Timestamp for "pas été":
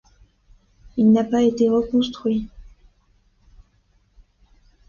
1.23-1.69